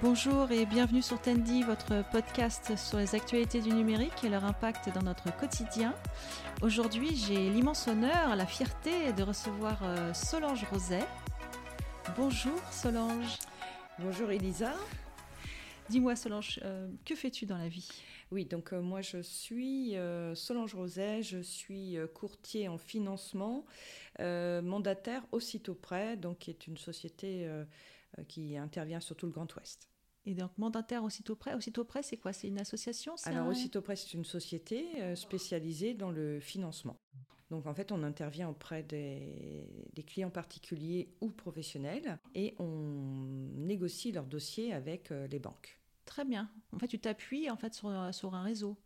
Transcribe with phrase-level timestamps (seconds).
[0.00, 4.94] Bonjour et bienvenue sur Tendy, votre podcast sur les actualités du numérique et leur impact
[4.94, 5.92] dans notre quotidien.
[6.62, 11.04] Aujourd'hui, j'ai l'immense honneur, la fierté de recevoir euh, Solange Roset.
[12.16, 13.38] Bonjour Solange.
[13.98, 14.72] Bonjour Elisa.
[15.88, 17.88] Dis-moi Solange, euh, que fais-tu dans la vie?
[18.30, 19.96] Oui, donc euh, moi je suis
[20.34, 23.64] Solange Roset, je suis courtier en financement,
[24.20, 27.48] mandataire aussitôt près, donc qui est une société
[28.28, 29.88] qui intervient sur tout le Grand Ouest.
[30.26, 32.34] Et donc, mandataire aussitôt près, aussitôt près, c'est quoi?
[32.34, 36.98] C'est une association Alors, aussitôt près, c'est une société euh, spécialisée dans le financement.
[37.50, 39.66] Donc, en fait, on intervient auprès des,
[40.06, 45.80] clients particuliers ou professionnels et on négocie leurs dossiers avec euh, les banques.
[46.04, 46.50] Très bien.
[46.72, 48.76] En fait, tu t'appuies en fait sur, sur un réseau.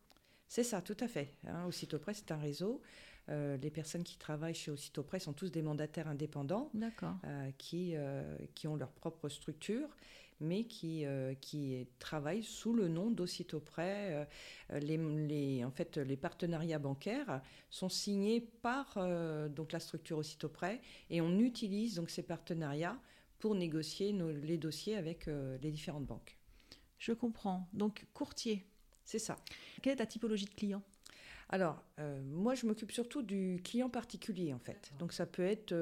[0.47, 1.35] C'est ça, tout à fait.
[1.47, 2.83] Hein, aussitôt près, c'est un réseau.
[3.29, 6.71] Euh, les personnes qui travaillent chez Aussitôt sont tous des mandataires indépendants
[7.59, 7.95] qui,
[8.55, 9.89] qui ont leur propre structure
[10.43, 14.27] mais qui, euh, qui travaillent sous le nom d'Aussitôt Prêt.
[14.73, 20.19] Euh, les, les, en fait, les partenariats bancaires sont signés par euh, donc la structure
[20.19, 22.99] Aussitôt Prêt et on utilise donc ces partenariats
[23.39, 26.37] pour négocier nos, les dossiers avec les différentes banques.
[26.99, 27.69] Je comprends.
[27.73, 28.65] Donc courtier.
[29.05, 29.37] C'est ça.
[29.83, 30.83] Quelle est ta typologie de client?
[31.53, 31.85] Alors,
[32.25, 34.93] moi, je m'occupe surtout du client particulier, en fait.
[34.99, 35.75] Donc, ça peut être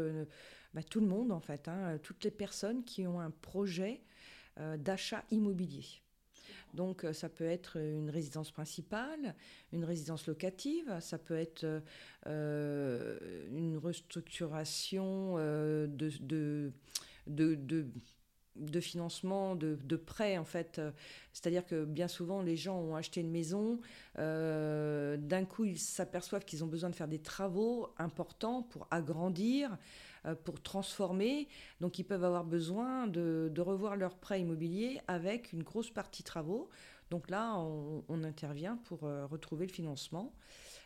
[0.74, 4.02] bah, tout le monde, en fait, hein, toutes les personnes qui ont un projet
[4.58, 5.86] euh, d'achat immobilier.
[6.74, 9.34] Donc euh, ça peut être une résidence principale,
[9.72, 11.82] une résidence locative, ça peut être
[12.26, 15.88] euh, une restructuration de,
[16.20, 16.72] de,
[17.28, 17.86] de, de
[18.80, 20.80] financement, de, de prêt en fait.
[21.32, 23.80] C'est-à-dire que bien souvent les gens ont acheté une maison,
[24.16, 29.78] d'un coup ils s'aperçoivent qu'ils ont besoin de faire des travaux importants pour agrandir,
[30.26, 31.48] euh, pour transformer.
[31.80, 36.68] Donc ils peuvent avoir besoin de, revoir leur prêt immobilier avec une grosse partie travaux.
[37.10, 40.34] Donc là, on, intervient pour euh, retrouver le financement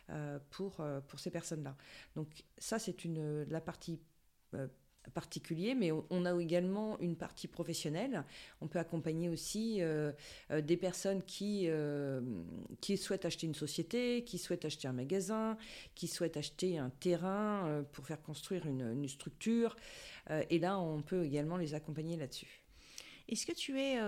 [0.09, 1.75] euh, pour, pour ces personnes-là.
[2.15, 3.99] Donc ça, c'est la partie
[5.13, 8.23] particulier, mais on a également une partie professionnelle.
[8.61, 10.11] On peut accompagner aussi euh,
[10.51, 12.21] euh, des personnes qui, euh,
[12.81, 15.57] qui souhaitent acheter une société, qui souhaitent acheter un magasin,
[15.93, 19.75] qui souhaitent acheter un terrain pour faire construire une, structure.
[20.49, 22.65] et là, on peut également les accompagner là-dessus.
[23.27, 23.99] Est-ce que tu es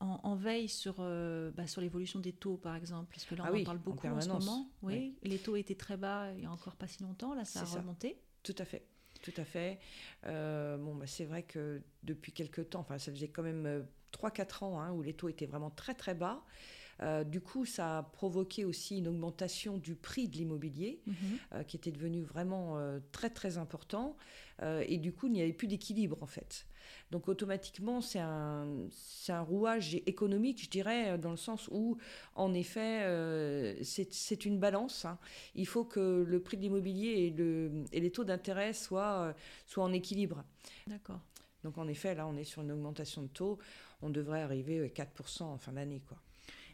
[0.00, 3.08] en, veille sur, bah, sur l'évolution des taux, par exemple?
[3.12, 4.68] Parce que là, on ah en parle beaucoup en, ce moment.
[4.82, 5.14] Oui.
[5.22, 7.34] Les taux étaient très bas il n'y a encore pas si longtemps.
[7.34, 8.18] Là, ça a remonté.
[8.42, 8.84] Tout à fait.
[9.22, 9.78] Tout à fait.
[10.26, 14.62] Euh, bon, bah, c'est vrai que depuis quelques temps, enfin, ça faisait quand même 3-4
[14.62, 16.42] euh, ans hein, où les taux étaient vraiment très très bas.
[17.02, 21.64] Euh, du coup, ça a provoqué aussi une augmentation du prix de l'immobilier mhm.
[21.64, 22.78] qui était devenu vraiment
[23.12, 24.16] très très important.
[24.62, 26.66] et du coup, il n'y avait plus d'équilibre en fait.
[27.10, 28.86] Donc automatiquement, c'est un,
[29.28, 31.98] un rouage économique, je dirais, dans le sens où,
[32.34, 35.04] en effet, euh, c'est une balance.
[35.04, 35.18] Hein.
[35.54, 39.32] Il faut que le prix de l'immobilier et, le, et les taux d'intérêt soient, euh,
[39.66, 40.44] soient en équilibre.
[40.86, 41.20] D'accord.
[41.64, 43.58] Donc en effet, là, on est sur une augmentation de taux.
[44.02, 46.00] On devrait arriver à 4% en fin d'année.
[46.06, 46.16] quoi.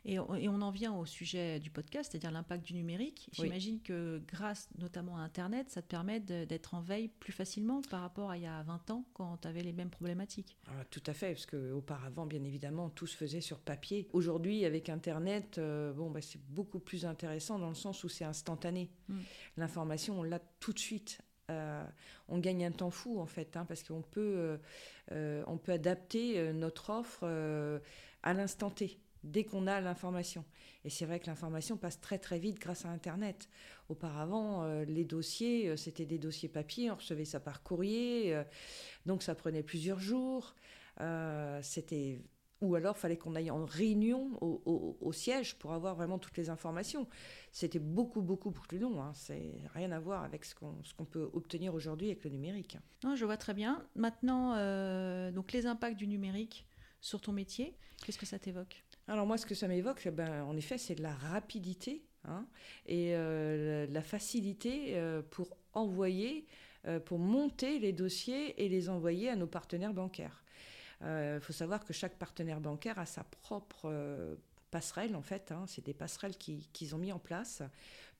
[0.08, 3.28] Et on, en vient au sujet du podcast, c'est-à-dire l'impact du numérique.
[3.32, 8.02] J'imagine que grâce notamment à Internet, ça te permet d'être en veille plus facilement par
[8.02, 10.56] rapport à il y a 20 ans quand tu avais les mêmes problématiques.
[10.68, 14.06] Ah, tout à fait, parce qu'auparavant, bien évidemment, tout se faisait sur papier.
[14.12, 18.24] Aujourd'hui, avec Internet, euh, bon, bah, c'est beaucoup plus intéressant dans le sens où c'est
[18.24, 18.92] instantané.
[19.08, 19.18] Hmm.
[19.56, 21.18] L'information, on l'a tout de suite.
[21.50, 21.84] Euh,
[22.28, 24.58] on gagne un temps fou en fait, hein, parce qu'on peut,
[25.10, 27.24] euh, on peut adapter notre offre
[28.22, 30.44] à l'instant T dès qu'on a l'information.
[30.84, 33.48] Et c'est vrai que l'information passe très très vite grâce à Internet.
[33.88, 38.44] Auparavant, euh, les dossiers, euh, c'était des dossiers papier, on recevait ça par courrier, euh,
[39.04, 40.54] donc ça prenait plusieurs jours.
[41.62, 42.20] c'était
[42.62, 47.06] ou alors fallait qu'on aille en réunion au, siège pour avoir vraiment toutes les informations.
[47.52, 49.02] C'était beaucoup, beaucoup plus long.
[49.02, 49.12] Hein.
[49.14, 52.78] C'est rien à voir avec ce qu'on peut obtenir aujourd'hui avec le numérique.
[53.04, 53.86] Non, je vois très bien.
[53.94, 54.52] Maintenant,
[55.32, 56.66] donc les impacts du numérique
[57.02, 58.85] sur ton métier, qu'est-ce que ça t'évoque?
[59.08, 62.46] Alors moi, ce que ça m'évoque, ben, en effet, c'est la rapidité hein,
[62.86, 66.46] et euh, la facilité euh, pour envoyer,
[66.86, 70.42] euh, pour monter les dossiers et les envoyer à nos partenaires bancaires.
[71.02, 74.38] Il faut savoir que chaque partenaire bancaire a sa propre
[74.70, 75.52] passerelle, en fait.
[75.52, 77.62] Hein, c'est des passerelles qu'ils ont mis en place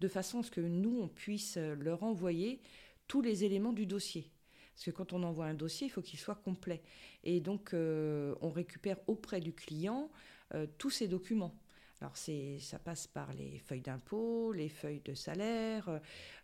[0.01, 2.61] de façon à ce que nous, on puisse leur envoyer
[3.09, 4.31] tous les éléments du dossier.
[4.75, 6.83] Parce que quand on envoie un dossier, il faut qu'il soit complet.
[7.25, 10.11] Et donc, on récupère auprès du client
[10.55, 11.55] euh, tous ces documents.
[12.01, 15.99] Alors ça passe par les feuilles d'impôt, les feuilles de salaire, euh,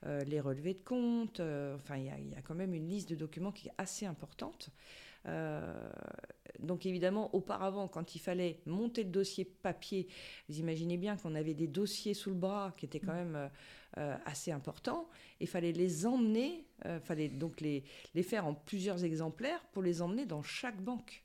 [0.07, 1.41] euh, les relevés de compte.
[1.41, 4.71] enfin, il y, a quand même une liste de documents qui est assez importante.
[6.59, 10.09] donc évidemment, auparavant, quand il fallait monter le dossier papier,
[10.49, 13.51] vous imaginez bien qu'on avait des dossiers sous le bras qui étaient quand même
[14.25, 15.09] assez importants.
[15.39, 17.85] Il fallait les emmener, il fallait donc les,
[18.15, 21.23] les faire en plusieurs exemplaires pour les emmener dans chaque banque.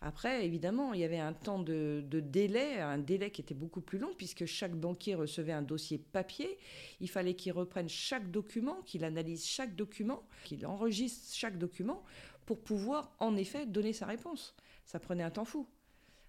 [0.00, 3.98] Après, évidemment, il y avait un temps de, délai, un délai qui était beaucoup plus
[3.98, 6.56] long, puisque chaque banquier recevait un dossier papier.
[7.00, 12.04] Il fallait qu'il reprenne chaque document, qu'il analyse chaque document, qu'il enregistre chaque document
[12.46, 14.54] pour pouvoir, en effet, donner sa réponse.
[14.84, 15.66] Ça prenait un temps fou.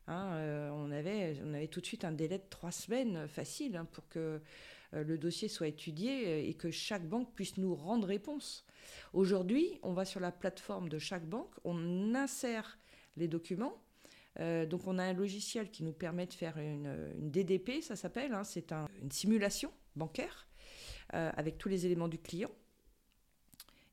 [0.08, 4.08] Hein, euh, on, avait, tout de suite un délai de trois semaines facile hein, pour
[4.10, 4.42] que
[4.96, 8.66] euh, le dossier soit étudié et que chaque banque puisse nous rendre réponse.
[9.14, 12.79] Aujourd'hui, on va sur la plateforme de chaque banque, on insère
[13.20, 13.82] les documents.
[14.40, 18.34] Euh, donc on a un logiciel qui nous permet de faire une, DDP, ça s'appelle,
[18.34, 18.44] hein.
[18.44, 20.48] c'est une simulation bancaire
[21.14, 22.52] euh, avec tous les éléments du client.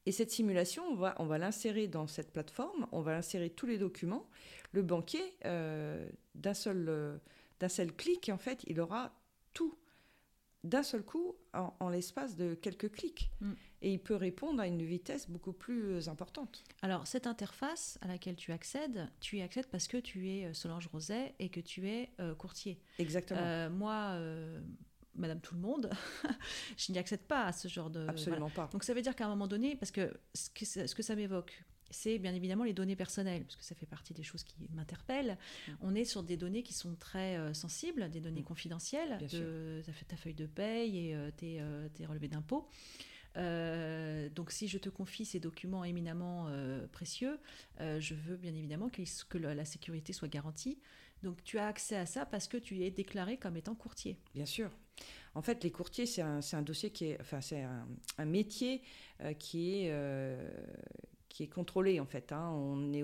[0.04, 3.66] Et cette simulation, on va, on va l'insérer dans cette plateforme, on va insérer tous
[3.66, 4.28] les documents.
[4.70, 7.20] Le banquier, euh, d'un seul,
[7.68, 9.12] seul clic, en fait, il aura
[9.52, 9.76] tout
[10.62, 13.30] d'un seul coup en, l'espace de quelques clics.
[13.40, 16.64] Mm et il peut répondre à une vitesse beaucoup plus importante.
[16.82, 20.54] Alors, cette interface à laquelle tu accèdes, tu y accèdes parce que tu es euh,
[20.54, 22.80] Solange Roset et que tu es euh, courtier.
[22.98, 23.40] Exactement.
[23.42, 24.18] Euh, moi,
[25.14, 25.90] Madame Tout le Monde,
[26.76, 28.06] je n'y accède pas à ce genre de.
[28.08, 28.68] Absolument pas.
[28.72, 31.14] Donc, ça veut dire qu'à un moment donné, parce que ce que, ce que ça
[31.14, 34.68] m'évoque, c'est bien évidemment les données personnelles, parce que ça fait partie des choses qui
[34.74, 35.38] m'interpellent.
[35.68, 35.72] Mm.
[35.82, 38.44] On est sur des données qui sont très sensibles, des données mm.
[38.44, 41.62] confidentielles, de ta, feuille de paye et tes,
[41.94, 42.68] tes relevés d'impôts.
[43.36, 47.38] Euh, donc si je te confie ces documents éminemment euh, précieux,
[47.80, 50.78] euh, je veux bien évidemment que la sécurité soit garantie.
[51.22, 54.18] Donc tu as accès à ça parce que tu es déclaré comme étant courtier.
[54.34, 54.70] Bien sûr.
[55.34, 58.82] En fait, les courtiers, c'est un, un, dossier qui est, enfin, c'est un, métier
[59.38, 59.94] qui est
[61.28, 62.32] qui est contrôlé en fait.
[62.32, 62.50] Hein.
[62.50, 63.02] On est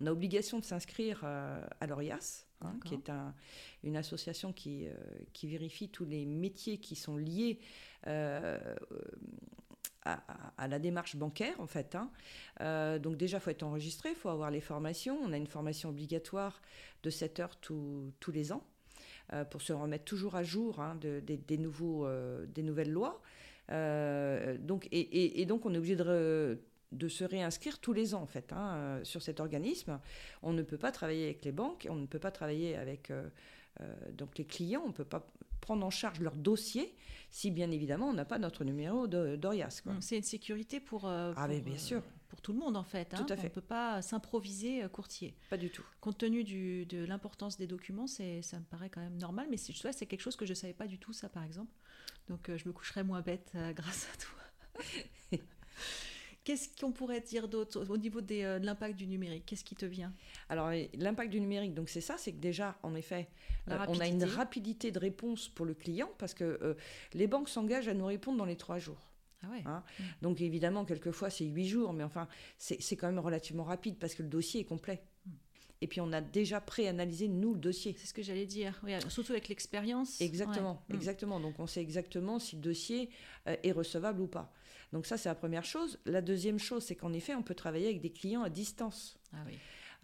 [0.00, 3.34] on a obligation de s'inscrire à l'ORIAS, hein, qui est un,
[3.82, 4.86] une association qui,
[5.32, 7.58] qui vérifie tous les métiers qui sont liés
[10.56, 11.94] à, la démarche bancaire, en fait.
[11.94, 12.10] Hein.
[12.60, 15.18] Euh, donc déjà, il faut être enregistré, il faut avoir les formations.
[15.22, 16.60] On a une formation obligatoire
[17.02, 18.64] de 7 heures tous les ans
[19.32, 23.20] euh, pour se remettre toujours à jour hein, des, nouveaux, euh, des nouvelles lois.
[23.68, 26.60] donc, et, donc, on est obligé de,
[26.92, 30.00] de se réinscrire tous les ans, en fait, hein, sur cet organisme.
[30.42, 33.12] On ne peut pas travailler avec les banques, on ne peut pas travailler avec
[34.12, 35.24] donc les clients, on ne peut pas
[35.60, 36.94] prendre en charge leur dossier
[37.30, 39.82] si bien évidemment on n'a pas notre numéro d'ORIAS.
[40.00, 42.02] C'est une sécurité pour, euh, ah, bien euh, sûr.
[42.28, 43.14] pour tout le monde en fait.
[43.14, 43.24] Hein.
[43.24, 43.46] Tout à fait.
[43.46, 45.34] On ne peut pas s'improviser euh, courtier.
[45.50, 45.84] Pas du tout.
[46.00, 50.06] Compte tenu du, de l'importance des documents, ça me paraît quand même normal, mais c'est
[50.06, 51.72] quelque chose que je ne savais pas du tout ça par exemple.
[52.28, 54.84] Donc je me coucherai moins bête grâce à toi.
[56.48, 59.44] Qu'est-ce qu'on pourrait dire d'autre au niveau euh, de l'impact du numérique?
[59.44, 60.14] Qu'est-ce qui te vient?
[60.48, 63.28] Alors, l'impact du numérique, donc c'est ça, c'est que déjà, en effet,
[63.70, 66.72] euh, on a une rapidité de réponse pour le client parce que euh,
[67.12, 69.12] les banques s'engagent à nous répondre dans les trois jours.
[69.42, 69.62] Ah ouais.
[69.66, 69.84] Hein?
[69.98, 70.02] Mmh.
[70.22, 74.22] Donc évidemment, quelquefois, c'est huit jours, mais enfin, c'est quand même relativement rapide parce que
[74.22, 75.02] le dossier est complet.
[75.26, 75.30] Mmh.
[75.82, 77.94] Et puis on a déjà pré-analysé, nous, le dossier.
[77.98, 80.18] C'est ce que j'allais dire, oui, surtout avec l'expérience.
[80.22, 80.94] Exactement, mmh.
[80.94, 81.40] exactement.
[81.40, 83.10] Donc on sait exactement si le dossier
[83.44, 84.50] est recevable ou pas.
[84.92, 85.98] Donc ça, c'est la première chose.
[86.06, 89.18] La deuxième chose, c'est qu'en effet, on peut travailler avec des clients à distance.
[89.32, 89.54] Ah oui.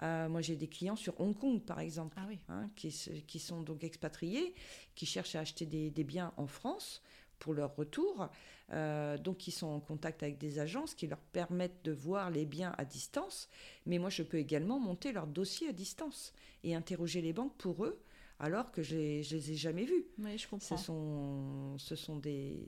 [0.03, 2.39] Euh, moi, j'ai des clients sur Hong Kong, par exemple, ah oui.
[2.49, 2.93] hein, qui,
[3.27, 4.55] qui, sont donc expatriés,
[4.95, 7.01] qui cherchent à acheter des, biens en France
[7.39, 8.29] pour leur retour.
[8.73, 12.45] Euh, donc, ils sont en contact avec des agences qui leur permettent de voir les
[12.45, 13.49] biens à distance.
[13.87, 16.33] Mais moi, je peux également monter leur dossier à distance
[16.65, 18.01] et interroger les banques pour eux,
[18.41, 20.07] alors que je ne les ai jamais vus.
[20.19, 20.77] Oui, je comprends.
[20.77, 22.67] Ce sont, ce sont des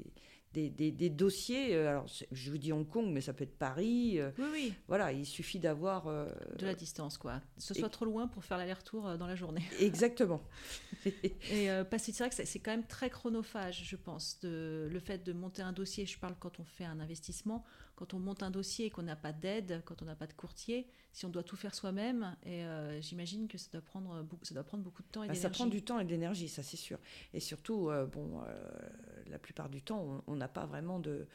[0.52, 1.74] des, dossiers.
[1.74, 4.18] Euh, alors, je vous dis Hong Kong, mais ça peut être Paris.
[4.18, 4.74] Euh, oui, oui.
[4.88, 6.06] Voilà, il suffit d'avoir.
[6.06, 7.40] Euh, de la distance, quoi.
[7.58, 9.62] Ce soit trop loin pour faire l'aller-retour dans la journée.
[9.80, 10.42] Exactement.
[11.06, 15.00] et parce que c'est vrai que c'est quand même très chronophage, je pense, de, le
[15.00, 16.06] fait de monter un dossier.
[16.06, 17.64] Je parle quand on fait un investissement
[17.96, 20.34] quand on monte un dossier et qu'on n'a pas d'aide, quand on n'a pas de
[20.34, 24.54] courtier, si on doit tout faire soi-même, et euh, j'imagine que ça doit, prendre, ça
[24.54, 25.42] doit prendre beaucoup de temps et d'énergie.
[25.42, 26.98] Bah, ça prend du temps et de l'énergie, ça c'est sûr.
[27.32, 31.26] Et surtout, euh, bon, euh, la plupart du temps, on n'a pas vraiment de,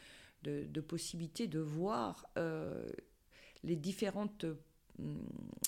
[0.88, 2.26] possibilité de voir
[3.64, 4.46] les différentes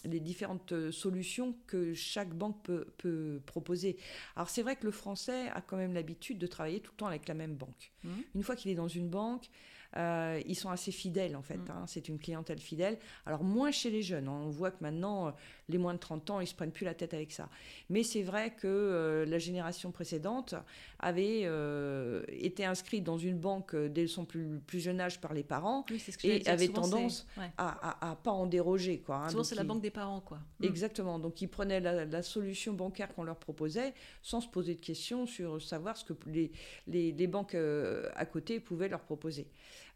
[0.06, 3.98] les différentes solutions que chaque banque peut, peut proposer.
[4.36, 7.08] Alors c'est vrai que le français a quand même l'habitude de travailler tout le temps
[7.08, 7.92] avec la même banque.
[8.04, 8.10] Mmh.
[8.36, 9.50] Une fois qu'il est dans une banque,
[9.96, 11.58] euh, ils sont assez fidèles en fait.
[11.58, 11.70] Mm.
[11.70, 11.84] hein.
[11.86, 12.98] C'est une clientèle fidèle.
[13.28, 14.28] Alors moins chez les jeunes.
[14.28, 14.42] hein.
[14.46, 15.32] On voit que maintenant, euh,
[15.70, 17.48] les moins de 30 ans, ils se prennent plus la tête avec ça.
[17.92, 20.56] Mais c'est vrai que euh, la génération précédente
[20.98, 25.32] avait euh, été inscrite dans une banque euh, dès son plus, plus jeune âge par
[25.36, 27.52] les parents Oui, et avait tendance ouais.
[27.60, 28.98] à, à, à pas en déroger.
[29.00, 29.30] Quoi, hein.
[29.30, 30.40] Souvent, c'est la banque des parents, quoi.
[30.60, 30.66] Mm.
[30.66, 31.20] Exactement.
[31.20, 35.26] Donc, ils prenaient la, la solution bancaire qu'on leur proposait sans se poser de questions
[35.26, 36.52] sur savoir ce que les,
[36.88, 39.48] les, les banques euh, à côté pouvaient leur proposer.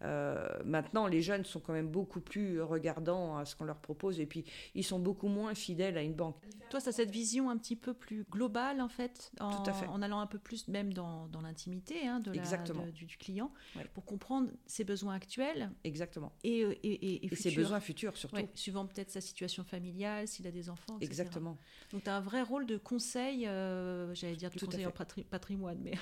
[0.04, 4.20] Euh, maintenant, les jeunes sont quand même beaucoup plus regardants à ce qu'on leur propose
[4.20, 4.44] et puis
[4.76, 6.38] ils sont beaucoup moins fidèles à une banque.
[6.70, 9.74] Toi, tu as cette vision un petit peu plus globale, en fait, en, Tout à
[9.74, 9.88] fait.
[9.88, 12.86] en allant un peu plus même dans, dans l'intimité hein, de la- Exactement.
[12.86, 13.86] de- du, du client, Ouais.
[13.94, 16.32] pour comprendre ses besoins actuels Exactement.
[16.44, 18.36] et, et, et, ses besoins futurs surtout.
[18.36, 21.06] Ouais, suivant peut-être sa situation familiale, s'il a des enfants, etc.
[21.06, 21.58] Exactement.
[21.92, 24.92] Donc, tu as un vrai rôle de conseil, euh, j'allais dire du Tout conseil en
[24.92, 25.94] patri- patrimoine, mais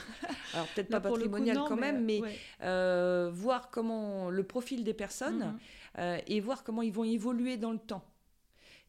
[0.54, 2.36] Alors peut-être pas coup, patrimonial non, quand même, mais ouais.
[2.64, 3.85] euh, voir comment
[4.30, 5.60] le profil des personnes Mhm.
[6.00, 8.04] euh, et voir comment ils vont évoluer dans le temps.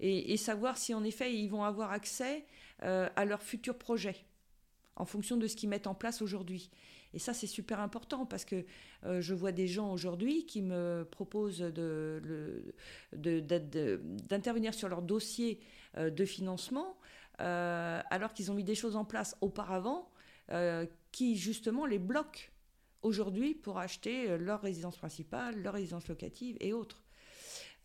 [0.00, 2.44] Et, et savoir si en effet ils vont avoir accès
[2.82, 4.16] euh, à leurs futurs projets
[4.96, 6.70] en fonction de ce qu'ils mettent en place aujourd'hui.
[7.14, 8.64] Et ça, c'est super important parce que
[9.04, 11.60] euh, je vois des gens aujourd'hui qui me proposent
[13.12, 15.60] d'intervenir sur leur dossier
[15.96, 16.96] euh, de financement
[17.40, 20.10] euh, alors qu'ils ont mis des choses en place auparavant
[21.10, 22.42] qui justement les bloquent
[23.06, 27.02] aujourd'hui pour acheter euh, leur résidence principale, leur résidence locative et autres.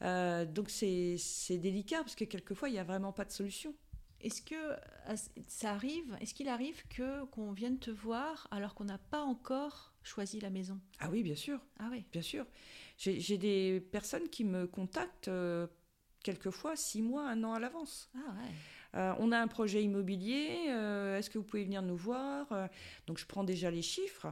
[0.01, 1.18] Euh, donc c'est
[1.58, 3.74] délicat parce que quelquefois il n'y a vraiment pas de solution.
[4.20, 5.16] Est-ce que euh,
[5.48, 9.94] ça arrive Est-ce qu'il arrive que qu'on vienne te voir alors qu'on n'a pas encore
[10.04, 10.80] choisi la maison?
[11.00, 12.06] Ah oui, bien sûr, Ah oui.
[12.12, 12.46] bien sûr.
[12.98, 15.68] J'ai j'ai des personnes qui me contactent euh,
[16.24, 18.10] quelquefois six mois, un an à l'avance.
[18.16, 18.51] Ah ouais.
[18.96, 22.68] Euh, on a un projet immobilier, euh, est-ce que vous pouvez venir nous voir Euh,
[23.08, 24.28] Donc je prends déjà les chiffres,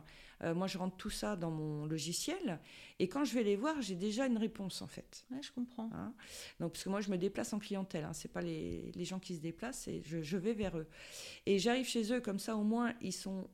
[0.56, 2.60] moi je rentre tout ça dans mon logiciel,
[2.98, 5.26] et quand je vais les voir, j'ai déjà une réponse en fait.
[5.32, 5.90] Ouais, je comprends.
[5.94, 6.14] hein?
[6.62, 9.20] Donc, parce que moi je me déplace en clientèle, hein, c'est pas les, les gens
[9.20, 10.88] qui se déplacent, et je, je vais vers eux.
[11.46, 13.50] Et j'arrive chez eux, comme ça au moins ils sont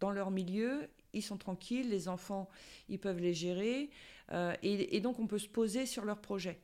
[0.00, 2.48] dans leur milieu, ils sont tranquilles, les enfants
[2.88, 3.90] ils peuvent les gérer,
[4.32, 6.60] euh, et, donc on peut se poser sur leur projet.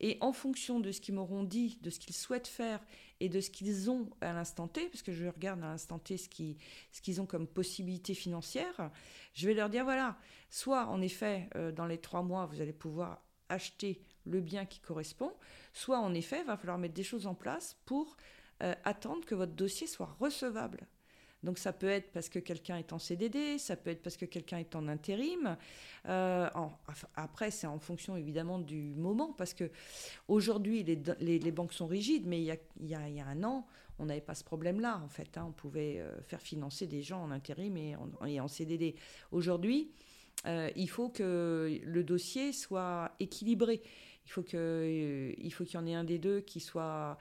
[0.00, 2.80] Et en fonction de ce qu'ils m'auront dit, de ce qu'ils souhaitent faire
[3.20, 6.16] et de ce qu'ils ont à l'instant T, parce que je regarde à l'instant T
[6.16, 6.56] ce qu'ils
[6.92, 8.90] ce qu'ils ont comme possibilité financière,
[9.34, 10.16] je vais leur dire voilà,
[10.50, 14.78] soit en effet, euh, dans les trois mois, vous allez pouvoir acheter le bien qui
[14.80, 15.32] correspond,
[15.72, 18.16] soit en effet, il va falloir mettre des choses en place pour
[18.62, 20.86] euh, attendre que votre dossier soit recevable.
[21.44, 24.24] Donc ça peut être parce que quelqu'un est en CDD, ça peut être parce que
[24.24, 25.56] quelqu'un est en intérim.
[26.08, 26.48] Euh,
[27.14, 29.70] après, c'est en fonction évidemment du moment, parce que
[30.26, 31.00] aujourd'hui les,
[31.38, 33.66] les- banques sont rigides, mais il y a, il y a- un an,
[34.00, 35.36] on n'avait pas ce problème-là en fait.
[35.38, 35.46] hein.
[35.48, 37.94] On pouvait euh, faire financer des gens en intérim et
[38.40, 38.96] en, CDD.
[39.30, 39.90] Aujourd'hui,
[40.46, 43.80] euh, il faut que le dossier soit équilibré.
[44.26, 47.16] Il faut qu'il y en ait un des deux qui soit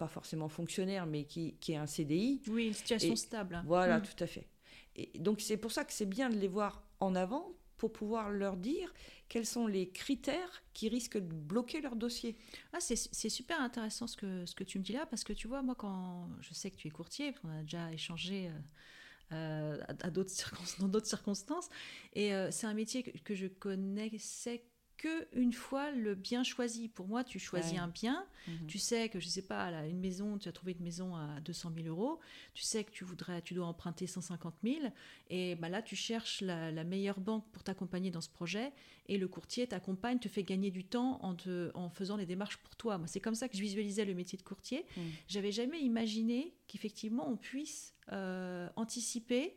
[0.00, 2.40] pas forcément fonctionnaire, mais qui, qui ait un CDI.
[2.48, 3.62] Oui, une situation Et stable.
[3.66, 4.02] Voilà, Mm.
[4.02, 4.46] tout à fait.
[4.96, 8.30] Et donc c'est pour ça que c'est bien de les voir en avant pour pouvoir
[8.30, 8.92] leur dire
[9.28, 12.36] quels sont les critères qui risquent de bloquer leur dossier.
[12.72, 15.46] Ah, c'est super intéressant ce que, ce que tu me dis là, parce que tu
[15.48, 18.52] vois, moi, quand je sais que tu es courtier, on a déjà échangé euh,
[19.32, 21.68] euh, à, à d'autres circonstances, dans d'autres circonstances,
[22.14, 24.64] et euh, c'est un métier que, que je connaissais
[25.00, 26.88] que une fois le bien choisi.
[26.88, 27.78] Pour moi, tu choisis Ouais.
[27.78, 28.66] un bien, Mhm.
[28.66, 31.40] tu sais que, je sais pas, là, une maison, tu as trouvé une maison à
[31.40, 32.20] 200 000 euros,
[32.54, 34.76] tu sais que tu voudrais, tu dois emprunter 150 000,
[35.30, 38.72] et bah là, tu cherches la, la meilleure banque pour t'accompagner dans ce projet,
[39.08, 42.58] et le courtier t'accompagne, te fait gagner du temps en, te- en faisant les démarches
[42.58, 42.98] pour toi.
[42.98, 44.84] Moi, c'est comme ça que je visualisais le métier de courtier.
[44.96, 45.00] Mm.
[45.28, 49.56] J'avais jamais imaginé qu'effectivement, on puisse euh, anticiper.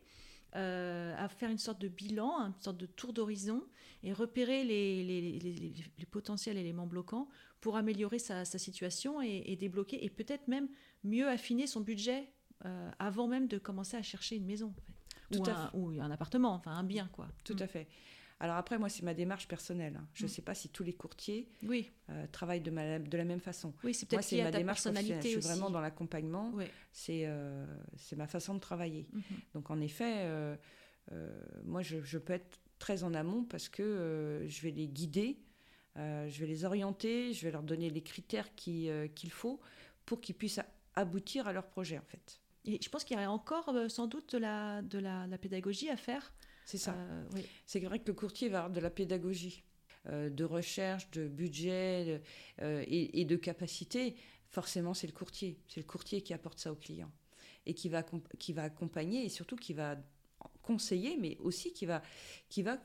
[0.56, 3.62] Euh, à faire une sorte de bilan, une sorte de tour d'horizon
[4.02, 7.28] et repérer les, les- les- les- les potentiels éléments bloquants
[7.60, 10.68] pour améliorer sa, sa situation et, et débloquer et peut-être même
[11.02, 12.30] mieux affiner son budget
[12.66, 14.92] euh, avant même de commencer à chercher une maison en fait.
[15.38, 17.28] Tout ou, à un, ou un appartement, enfin un bien quoi.
[17.44, 17.62] Tout Mm.
[17.62, 17.88] à fait.
[18.40, 19.96] Alors après, moi, c'est ma démarche personnelle.
[19.96, 20.06] hein.
[20.12, 20.32] Je ne Mm.
[20.32, 23.72] sais pas si tous les courtiers Oui, euh, travaillent de, ma- de la même façon.
[23.84, 25.48] oui, c'est Moi, peut-être ma ta démarche personnalité Je suis aussi.
[25.48, 26.52] vraiment dans l'accompagnement.
[26.92, 27.64] C'est euh,
[27.96, 29.06] c'est ma façon de travailler.
[29.12, 29.22] Mhm.
[29.54, 30.56] Donc en effet, euh,
[31.64, 35.38] moi je, je peux être très en amont parce que je vais les guider,
[35.96, 39.60] je vais les orienter, je vais leur donner les critères qui, qu'il faut
[40.06, 40.60] pour qu'ils puissent
[40.96, 42.40] aboutir à leur projet en fait.
[42.66, 45.88] Et je pense qu'il y aurait encore sans doute de la, de la, la pédagogie
[45.90, 46.32] à faire.
[46.64, 46.94] C'est ça.
[46.94, 47.46] Euh, oui.
[47.66, 49.62] C'est vrai que le courtier va avoir de la pédagogie,
[50.06, 52.22] euh, de recherche, de budget
[52.60, 54.16] euh, et, et de capacité.
[54.50, 55.58] Forcément, c'est le courtier.
[55.68, 57.10] C'est le courtier qui apporte ça au client
[57.66, 58.02] et qui va,
[58.38, 59.96] qui va accompagner et surtout qui va
[60.62, 62.02] conseiller, mais aussi qui va,
[62.50, 62.78] qui va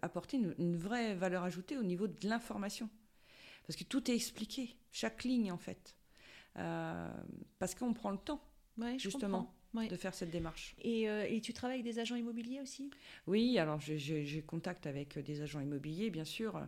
[0.00, 2.88] apporter une, vraie valeur ajoutée au niveau de l'information.
[3.66, 5.96] Parce que tout est expliqué, chaque ligne en fait.
[6.54, 8.40] parce qu'on prend le temps,
[8.96, 10.74] justement de faire cette démarche.
[10.84, 12.90] Euh, et, tu travailles avec des agents immobiliers aussi?
[13.26, 16.60] Oui, alors j'ai contact avec des agents immobiliers, bien sûr.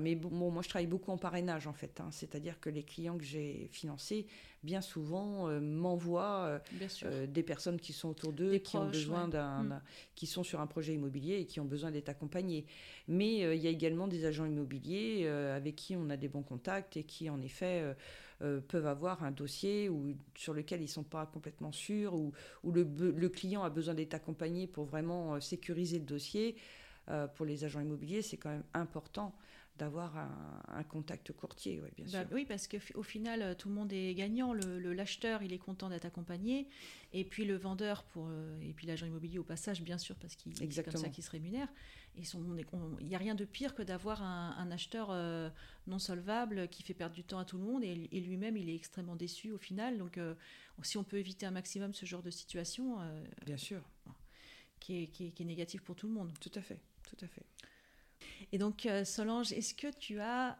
[0.00, 2.00] mais bon, moi, je travaille beaucoup en parrainage, en fait.
[2.00, 2.08] Hein.
[2.10, 4.26] C'est-à-dire que les clients que j'ai financés,
[4.62, 6.60] bien souvent, euh, m'envoient
[7.04, 9.82] euh, des personnes qui sont autour d'eux, qui ont besoin d'un, mm.
[10.14, 12.64] qui sont sur un projet immobilier et qui ont besoin d'être accompagnés.
[13.08, 16.96] Mais il y a également des agents immobiliers avec qui on a des bons contacts
[16.96, 17.94] et qui, en effet,
[18.40, 19.90] euh, peuvent avoir un dossier
[20.36, 23.94] sur lequel ils ne sont pas complètement sûrs, ou, où le, le, client a besoin
[23.94, 26.56] d'être accompagné pour vraiment euh, sécuriser le dossier.
[27.08, 29.34] Euh, pour les agents immobiliers, c'est quand même important
[29.78, 30.16] d'avoir
[30.68, 32.28] un, contact courtier, bien bah sûr.
[32.32, 34.52] Oui, parce qu'au final, tout le monde est gagnant.
[34.52, 36.68] Le, l'acheteur, il est content d'être accompagné,
[37.12, 38.28] et puis le vendeur, pour,
[38.62, 41.30] et puis l'agent immobilier au passage, bien sûr, parce qu'il c'est comme ça qu'il se
[41.30, 41.68] rémunère
[43.00, 45.50] il n'y a rien de pire que d'avoir un, acheteur euh,
[45.86, 48.74] non solvable qui fait perdre du temps à tout le monde et, lui-même il est
[48.74, 49.98] extrêmement déçu au final.
[49.98, 50.34] Donc euh,
[50.82, 53.82] si on peut éviter un maximum ce genre de situation, euh, bien sûr,
[54.80, 56.32] qui est, qui, est, négatif pour tout le monde.
[56.40, 57.44] Tout à fait, tout à fait.
[58.52, 60.58] Et donc Solange, est-ce que tu as,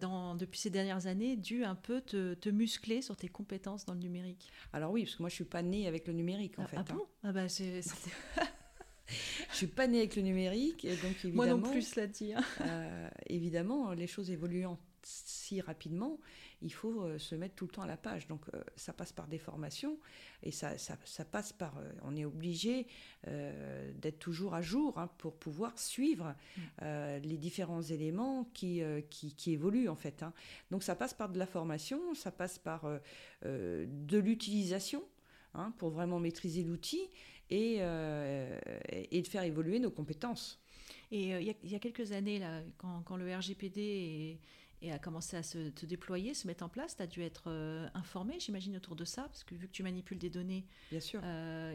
[0.00, 4.00] dans, depuis ces dernières années, dû un peu te, muscler sur tes compétences dans le
[4.00, 4.50] numérique?
[4.72, 6.76] Alors oui, parce que moi je suis pas née avec le numérique en ah, fait.
[6.78, 7.06] Ah bon?
[7.22, 7.82] ah bah c'est
[9.50, 11.34] je suis pas née avec le numérique, donc évidemment.
[11.34, 12.32] Moi non plus, cela dit.
[12.32, 12.44] Hein.
[12.60, 16.18] Euh, évidemment, les choses évoluant si rapidement,
[16.62, 18.26] il faut euh, se mettre tout le temps à la page.
[18.28, 19.98] Donc euh, ça passe par des formations
[20.42, 21.74] et ça, ça, passe par...
[22.02, 22.86] on est obligé
[23.26, 26.62] d'être toujours à jour hein, pour pouvoir suivre mm.
[27.22, 30.22] les différents éléments qui, qui, évoluent en fait.
[30.22, 30.32] Hein.
[30.70, 32.88] Donc ça passe par de la formation, ça passe par
[33.44, 35.04] de l'utilisation.
[35.76, 37.10] pour vraiment maîtriser l'outil
[37.52, 38.58] euh,
[39.10, 40.60] et, de faire évoluer nos compétences.
[41.10, 44.38] Et euh, il y, a quelques années, là, quand, le RGPD
[44.88, 48.40] a commencé à se, déployer, se mettre en place, tu as dû être euh, informé,
[48.40, 51.20] j'imagine, autour de ça, parce que vu que tu manipules des données, Bien sûr.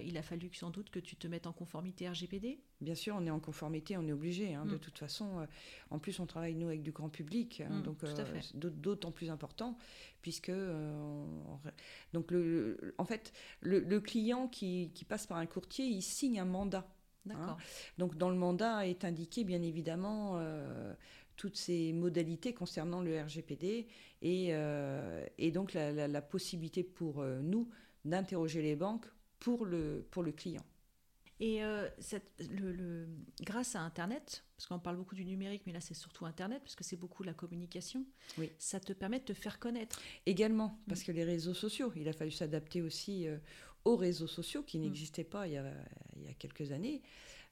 [0.03, 2.59] il a fallu sans doute que tu te mettes en conformité RGPD.
[2.81, 4.53] Bien sûr, on est en conformité, on est obligé.
[4.53, 4.79] Hein, de mm.
[4.79, 5.47] toute façon,
[5.89, 8.03] en plus, on travaille, nous, avec du grand public, hein, mm, donc
[8.53, 9.77] d'autant plus important,
[10.25, 11.23] puisque euh,
[12.13, 16.87] donc le, en fait le, client qui, passe par un courtier, il signe un mandat.
[17.29, 17.57] Hein.
[17.99, 20.93] Donc dans le mandat est indiqué bien évidemment euh,
[21.35, 23.87] toutes ces modalités concernant le RGPD
[24.21, 27.69] et, euh, et donc la, possibilité pour nous
[28.03, 29.05] d'interroger les banques
[29.39, 30.65] pour le, pour le client.
[31.39, 31.89] Et euh,
[32.39, 33.07] le,
[33.41, 36.75] grâce à Internet, parce qu'on parle beaucoup du numérique, mais là c'est surtout Internet, parce
[36.75, 38.05] que c'est beaucoup la communication,
[38.37, 38.51] oui.
[38.57, 40.01] ça te permet de te faire connaître.
[40.25, 41.05] Également, parce mm.
[41.05, 43.37] que les réseaux sociaux, il a fallu s'adapter aussi euh,
[43.83, 44.83] aux réseaux sociaux qui mm.
[44.83, 45.73] n'existaient pas il y, a,
[46.15, 47.01] il y, a, quelques années.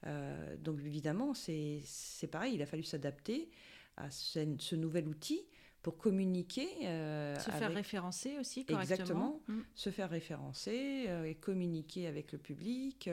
[0.06, 1.84] Euh, donc évidemment, c'est
[2.32, 3.52] pareil, il a fallu s'adapter
[3.98, 5.42] à ce, nouvel outil
[5.82, 6.68] pour communiquer.
[6.82, 8.94] se faire référencer aussi correctement.
[8.94, 9.60] Exactement, mm.
[9.76, 13.10] se faire référencer et communiquer avec le public.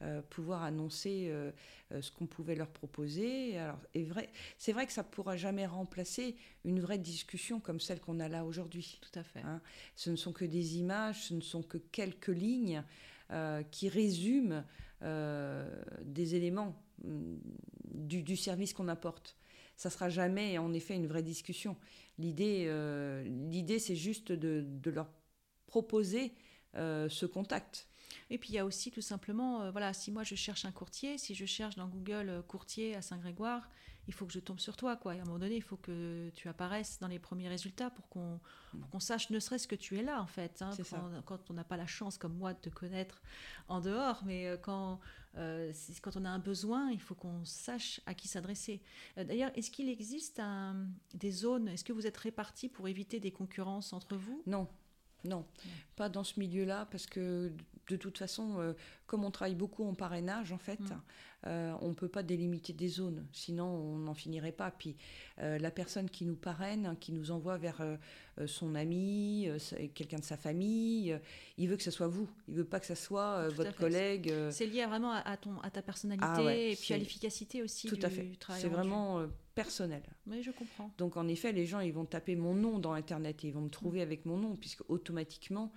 [0.00, 1.50] Euh, pouvoir annoncer euh,
[1.90, 3.58] euh, ce qu'on pouvait leur proposer.
[3.58, 3.80] Alors,
[4.56, 8.28] c'est vrai que ça ne pourra jamais remplacer une vraie discussion comme celle qu'on a
[8.28, 9.00] là aujourd'hui.
[9.00, 9.40] Tout à fait.
[9.40, 9.60] Hein.
[9.96, 12.84] ce ne sont que des images, ce ne sont que quelques lignes
[13.72, 14.64] qui résument
[15.02, 17.36] des éléments mm,
[17.92, 19.36] du, service qu'on apporte
[19.78, 21.76] ça sera jamais en effet une vraie discussion.
[22.18, 22.70] L'idée,
[23.24, 25.08] l'idée c'est juste de, leur
[25.66, 26.34] proposer
[26.74, 27.88] ce contact.
[28.30, 30.72] Et puis il y a aussi tout simplement, euh, voilà, si moi je cherche un
[30.72, 33.70] courtier, si je cherche dans Google euh, courtier à Saint-Grégoire,
[34.08, 35.14] il faut que je tombe sur toi, quoi.
[35.14, 38.08] Et à un moment donné, il faut que tu apparaisses dans les premiers résultats pour
[38.08, 40.62] qu'on sache ne serait-ce que tu es là, en fait.
[40.62, 40.70] Hein,
[41.26, 43.20] quand, on n'a pas la chance, comme moi, de te connaître
[43.68, 44.98] en dehors, mais euh, quand,
[45.34, 48.80] quand on a un besoin, il faut qu'on sache à qui s'adresser.
[49.16, 50.40] D'ailleurs, est-ce qu'il existe
[51.14, 54.42] des zones, est-ce que vous êtes répartis pour éviter des concurrences entre vous?
[54.46, 54.68] Non,
[55.24, 55.44] non,
[55.96, 57.52] pas dans ce milieu-là, parce que
[57.88, 58.74] de toute façon, euh,
[59.06, 61.00] comme on travaille beaucoup en parrainage, en fait, mm.
[61.46, 64.70] Euh, on ne peut pas délimiter des zones, sinon on n'en finirait pas.
[64.70, 64.96] Puis
[65.38, 67.80] euh, la personne qui nous parraine, qui nous envoie vers
[68.46, 69.48] son ami,
[69.94, 71.18] quelqu'un de sa famille,
[71.56, 72.28] il veut que ce soit vous.
[72.48, 74.32] Il veut pas que ce soit votre collègue.
[74.50, 77.96] C'est lié vraiment à, ton, à ta personnalité ah et puis à l'efficacité aussi tout
[77.96, 78.36] du, à fait.
[78.38, 78.62] travail.
[78.62, 80.02] C'est vraiment personnel.
[80.28, 80.90] Oui, je comprends.
[80.98, 83.62] Donc en effet, les gens, ils vont taper mon nom dans Internet et ils vont
[83.62, 85.72] me trouver avec mon nom, puisque automatiquement,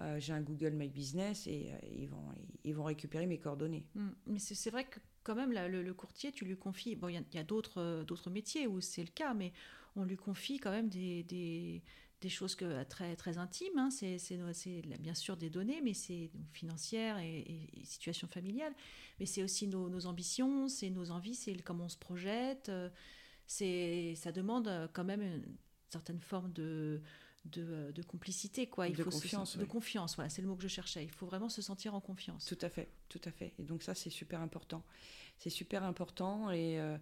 [0.00, 2.24] euh, j'ai un Google My Business et euh, ils, vont,
[2.64, 3.86] ils vont récupérer mes coordonnées.
[3.94, 4.08] Mm.
[4.26, 7.40] Mais c'est vrai que quand même, le, courtier, tu lui confies, bon, il y a,
[7.40, 9.52] a d'autres euh, métiers où c'est le cas, mais
[9.94, 11.82] on lui confie quand même des, des,
[12.28, 12.56] choses
[12.88, 13.78] très, très intimes.
[13.78, 13.90] Hein.
[13.90, 14.18] C'est,
[14.98, 18.74] bien sûr des données, mais c'est financières et, situation familiale.
[19.20, 22.72] Mais c'est aussi nos, ambitions, c'est nos envies, c'est comment on se projette.
[23.46, 25.56] Ça demande quand même une
[25.90, 27.02] certaine forme de,
[27.44, 28.88] de, de, complicité, quoi.
[28.88, 29.56] Il de faut confiance.
[29.56, 31.04] De confiance, voilà, c'est le mot que je cherchais.
[31.04, 32.46] Il faut vraiment se sentir en confiance.
[32.46, 33.52] Tout à fait, tout à fait.
[33.58, 34.82] Et donc ça, c'est super important.
[35.38, 36.96] C'est super important et, euh,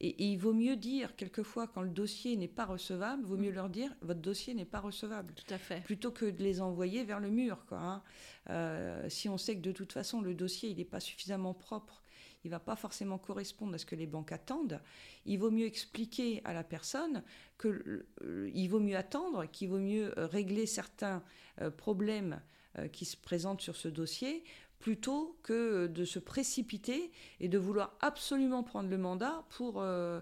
[0.00, 3.54] et, il vaut mieux dire quelquefois quand le dossier n'est pas recevable, vaut mieux mm.
[3.54, 5.32] leur dire votre dossier n'est pas recevable.
[5.34, 5.82] Tout à fait.
[5.84, 7.64] Plutôt que de les envoyer vers le mur.
[7.66, 8.02] Quoi, hein.
[8.50, 12.02] euh, si on sait que de toute façon le dossier il n'est pas suffisamment propre,
[12.48, 14.80] il va pas forcément correspondre à ce que les banques attendent.
[15.26, 17.22] Il vaut mieux expliquer à la personne
[17.58, 18.06] que
[18.54, 21.22] il vaut mieux attendre, qu'il vaut mieux régler certains
[21.60, 22.40] euh, problèmes
[22.92, 24.44] qui se présentent sur ce dossier
[24.78, 30.20] plutôt que de se précipiter et de vouloir absolument prendre le mandat pour, euh,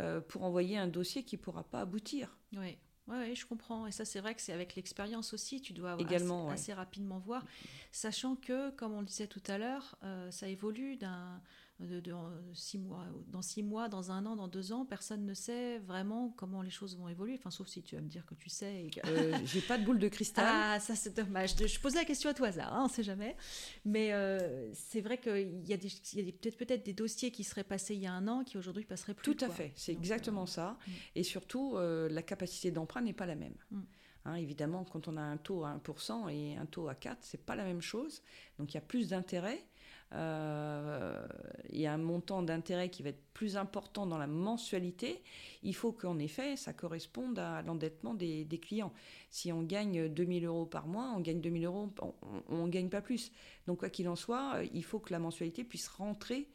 [0.00, 2.36] euh, pour envoyer un dossier qui ne pourra pas aboutir.
[2.56, 2.76] Oui.
[3.06, 3.86] Oui, je comprends.
[3.86, 7.44] Et ça, c'est vrai que c'est avec l'expérience aussi, tu dois Également, assez, rapidement voir,
[7.92, 11.42] sachant que, comme on le disait tout à l'heure, euh, ça évolue d'un
[11.80, 12.14] de,
[12.52, 16.32] six mois, dans six mois, dans un an, dans deux ans, personne ne sait vraiment
[16.36, 17.34] comment les choses vont évoluer.
[17.34, 18.88] Enfin, sauf si tu vas me dire que tu sais.
[19.04, 20.44] Euh, j'ai pas de boule de cristal.
[20.46, 21.56] Ah, ça c'est dommage.
[21.56, 23.36] Je posais la question à tout hasard, hein, on ne sait jamais.
[23.84, 28.00] Mais euh, c'est vrai qu'il y a, peut-être peut-être des dossiers qui seraient passés il
[28.00, 29.34] y a un an qui aujourd'hui passeraient plus.
[29.34, 30.78] Tout à fait, c'est exactement euh, ça.
[30.86, 30.90] Mm.
[31.16, 33.54] Et surtout, la capacité d'emprunt n'est pas la même.
[33.70, 33.80] Mm.
[34.26, 37.44] Hein, évidemment, quand on a un taux à 1% et un taux à 4, c'est
[37.44, 38.22] pas la même chose.
[38.58, 39.62] Donc il y a plus d'intérêt
[40.14, 41.26] euh,
[41.70, 45.22] il y a un montant d'intérêt qui va être plus important dans la mensualité,
[45.62, 48.92] il faut qu'en effet, ça corresponde à l'endettement des, clients.
[49.30, 51.90] Si on gagne 2000 euros par mois, on gagne 2000 euros,
[52.48, 53.32] on ne gagne pas plus.
[53.66, 56.48] Donc, quoi qu'il en soit, il faut que la mensualité puisse rentrer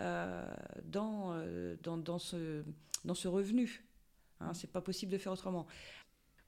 [0.00, 0.46] euh,
[0.84, 2.62] dans, euh, dans, dans, ce,
[3.04, 3.84] dans ce revenu.
[4.40, 5.66] Hein, c'est pas possible de faire autrement.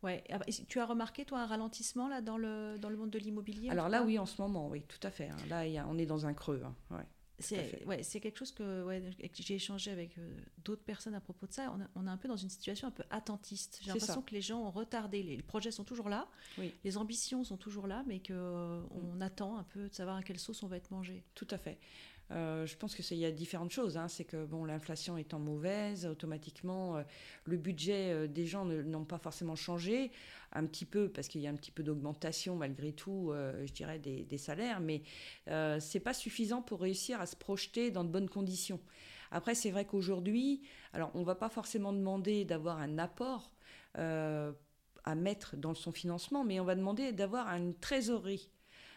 [0.02, 0.24] Ouais.
[0.30, 3.18] Ah bah, tu as remarqué, toi, un ralentissement là, dans, le, dans le monde de
[3.18, 5.28] l'immobilier Alors là, oui, en ce moment, oui, tout à fait.
[5.28, 5.36] Hein.
[5.48, 6.62] Là, y a, on est dans un creux.
[6.64, 6.74] Hein.
[6.90, 7.04] Ouais.
[7.40, 11.52] C'est ouais, quelque chose que ouais, j'ai échangé avec euh, d'autres personnes à propos de
[11.52, 11.74] ça.
[11.74, 13.80] On, on est un peu dans une situation un peu attentiste.
[13.82, 15.22] J'ai l'impression que les gens ont retardé.
[15.22, 16.74] Les, projets sont toujours là, oui.
[16.84, 20.22] les ambitions sont toujours là, mais qu'on euh, on attend un peu de savoir à
[20.22, 21.24] quelle sauce on va être mangé.
[21.34, 21.78] Tout à fait.
[22.32, 23.96] Euh, je pense qu'il y a différentes choses.
[23.96, 24.08] Hein.
[24.08, 27.02] C'est que bon, l'inflation étant mauvaise, automatiquement, euh,
[27.44, 30.12] le budget euh, des gens n'ont pas forcément changé,
[30.52, 33.32] un petit peu parce qu'il y a un petit peu d'augmentation malgré tout,
[33.64, 35.02] je dirais, des, salaires, mais
[35.80, 38.80] c'est pas suffisant pour réussir à se projeter dans de bonnes conditions.
[39.30, 40.62] Après, c'est vrai qu'aujourd'hui,
[40.92, 43.52] alors on va pas forcément demander d'avoir un apport
[43.94, 48.50] à mettre dans son financement, mais on va demander d'avoir une trésorerie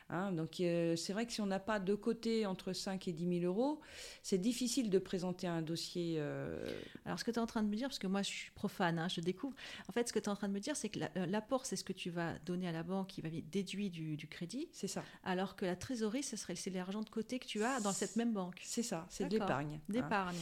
[0.09, 3.13] Hein, donc euh, c'est vrai que si on n'a pas de côté entre 5 et
[3.13, 3.79] 10 000 euros,
[4.21, 6.15] c'est difficile de présenter un dossier.
[6.17, 6.65] Euh,
[7.05, 8.51] Alors ce que tu es en train de me dire, parce que moi je suis
[8.51, 9.55] profane, hein, je découvre,
[9.87, 11.65] en fait ce que tu es en train de me dire, c'est que euh, l'apport,
[11.65, 14.67] c'est ce que tu vas donner à la banque qui va être déduit du, crédit.
[14.71, 15.03] C'est ça.
[15.23, 18.15] Alors que la trésorerie, ce serait c'est l'argent de côté que tu as dans cette
[18.15, 18.61] même banque.
[18.63, 19.75] C'est ça, c'est de l'épargne.
[19.75, 19.81] Hein.
[19.89, 20.37] D'épargne.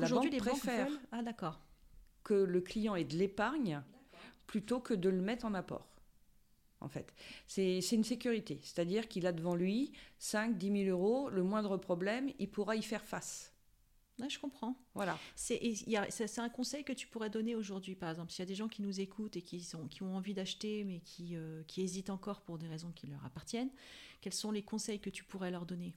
[0.00, 1.60] Aujourd'hui, les préfèrent banques ah, d'accord.
[2.24, 3.82] que le client ait de l'épargne
[4.46, 5.86] plutôt que de le mettre en apport
[6.80, 7.12] en fait.
[7.46, 12.30] C'est une sécurité, c'est-à-dire qu'il a devant lui 5, 10 000 euros, le moindre problème,
[12.38, 13.52] il pourra y faire face.
[14.28, 14.76] je comprends.
[14.94, 15.18] Voilà.
[15.34, 18.68] C'est un conseil que tu pourrais donner aujourd'hui, par exemple, s'il y a des gens
[18.68, 22.10] qui nous écoutent et qui, sont, qui ont envie d'acheter, mais qui, euh, qui hésitent
[22.10, 23.70] encore pour des raisons qui leur appartiennent,
[24.20, 25.94] quels sont les conseils que tu pourrais leur donner?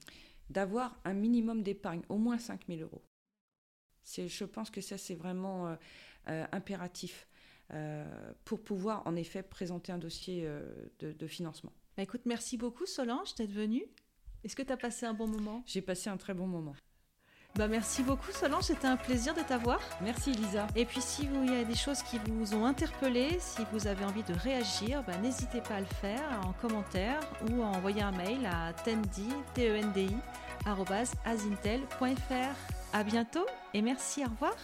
[0.50, 3.02] D'avoir un minimum d'épargne, au moins 5 000 euros.
[4.04, 5.76] Je pense que ça, c'est vraiment euh,
[6.28, 7.26] euh, impératif.
[7.74, 8.04] Euh,
[8.44, 10.62] pour pouvoir en effet présenter un dossier euh,
[10.98, 11.72] de, financement.
[11.96, 13.84] Bah, écoute, merci beaucoup Solange d'être venue.
[14.44, 15.62] Est-ce que tu as passé un bon moment?
[15.66, 16.74] J'ai passé un très bon moment.
[17.54, 19.78] Bah merci beaucoup Solange, c'était un plaisir de t'avoir.
[20.02, 20.66] Merci Lisa.
[20.74, 23.86] Et puis si vous, il y a des choses qui vous ont interpellé, si vous
[23.86, 27.20] avez envie de réagir, bah, n'hésitez pas à le faire en commentaire
[27.50, 30.08] ou à envoyer un mail à tendi, e n d
[30.66, 30.88] -I,
[32.92, 34.56] À bientôt et merci, au revoir.